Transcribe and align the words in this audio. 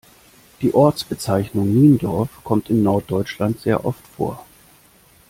Die 0.63 0.73
Ortsbezeichnung 0.73 1.71
Niendorf 1.71 2.43
kommt 2.43 2.71
in 2.71 2.81
Norddeutschland 2.81 3.59
sehr 3.61 3.85
oft 3.85 4.01
vor. 4.17 4.43